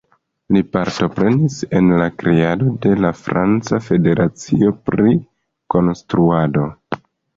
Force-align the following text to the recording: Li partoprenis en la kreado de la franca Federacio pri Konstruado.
Li 0.55 0.61
partoprenis 0.75 1.57
en 1.79 1.91
la 1.99 2.07
kreado 2.23 2.71
de 2.85 2.93
la 3.05 3.11
franca 3.19 3.81
Federacio 3.91 4.73
pri 4.89 5.15
Konstruado. 5.75 6.67